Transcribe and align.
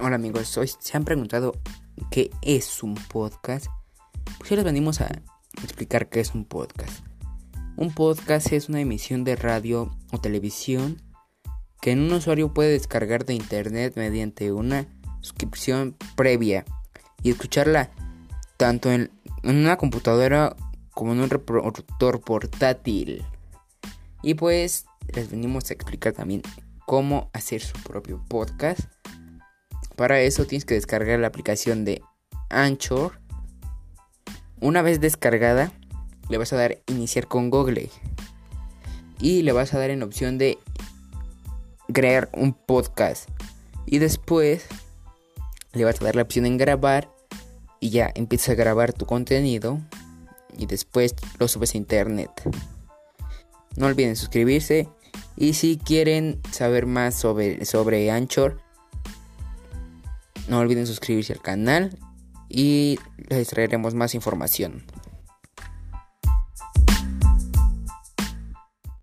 Hola 0.00 0.14
amigos, 0.14 0.56
hoy 0.56 0.70
se 0.78 0.96
han 0.96 1.04
preguntado 1.04 1.56
qué 2.12 2.30
es 2.42 2.84
un 2.84 2.94
podcast. 2.94 3.66
Pues 4.38 4.52
hoy 4.52 4.58
les 4.58 4.64
venimos 4.64 5.00
a 5.00 5.10
explicar 5.60 6.08
qué 6.08 6.20
es 6.20 6.36
un 6.36 6.44
podcast. 6.44 7.04
Un 7.76 7.92
podcast 7.92 8.52
es 8.52 8.68
una 8.68 8.80
emisión 8.80 9.24
de 9.24 9.34
radio 9.34 9.90
o 10.12 10.20
televisión 10.20 11.02
que 11.80 11.94
un 11.94 12.12
usuario 12.12 12.54
puede 12.54 12.70
descargar 12.70 13.24
de 13.24 13.34
internet 13.34 13.94
mediante 13.96 14.52
una 14.52 14.86
suscripción 15.20 15.96
previa 16.14 16.64
y 17.24 17.30
escucharla 17.30 17.90
tanto 18.56 18.92
en, 18.92 19.10
una 19.42 19.78
computadora 19.78 20.54
como 20.90 21.12
en 21.12 21.22
un 21.22 21.30
reproductor 21.30 22.20
portátil. 22.20 23.24
Y 24.22 24.34
pues 24.34 24.86
les 25.12 25.28
venimos 25.28 25.68
a 25.70 25.74
explicar 25.74 26.12
también 26.12 26.42
cómo 26.86 27.30
hacer 27.32 27.60
su 27.62 27.76
propio 27.82 28.24
podcast 28.28 28.97
para 29.98 30.20
eso 30.20 30.44
tienes 30.44 30.64
que 30.64 30.74
descargar 30.74 31.18
la 31.18 31.26
aplicación 31.26 31.84
de 31.84 32.02
Anchor. 32.50 33.20
Una 34.60 34.80
vez 34.80 35.00
descargada, 35.00 35.72
le 36.28 36.38
vas 36.38 36.52
a 36.52 36.56
dar 36.56 36.78
iniciar 36.86 37.26
con 37.26 37.50
Google. 37.50 37.90
Y 39.18 39.42
le 39.42 39.50
vas 39.50 39.74
a 39.74 39.78
dar 39.80 39.90
en 39.90 40.04
opción 40.04 40.38
de 40.38 40.56
crear 41.92 42.30
un 42.32 42.52
podcast. 42.52 43.28
Y 43.86 43.98
después 43.98 44.66
le 45.72 45.84
vas 45.84 46.00
a 46.00 46.04
dar 46.04 46.14
la 46.14 46.22
opción 46.22 46.46
en 46.46 46.58
grabar. 46.58 47.10
Y 47.80 47.90
ya 47.90 48.12
empiezas 48.14 48.50
a 48.50 48.54
grabar 48.54 48.92
tu 48.92 49.04
contenido. 49.04 49.80
Y 50.56 50.66
después 50.66 51.16
lo 51.40 51.48
subes 51.48 51.74
a 51.74 51.76
internet. 51.76 52.30
No 53.74 53.86
olviden 53.86 54.14
suscribirse. 54.14 54.88
Y 55.34 55.54
si 55.54 55.76
quieren 55.76 56.40
saber 56.52 56.86
más 56.86 57.16
sobre, 57.16 57.64
sobre 57.64 58.12
Anchor, 58.12 58.67
no 60.48 60.58
olviden 60.58 60.86
suscribirse 60.86 61.32
al 61.32 61.40
canal 61.40 61.98
y 62.48 62.98
les 63.28 63.48
traeremos 63.48 63.94
más 63.94 64.14
información. 64.14 64.84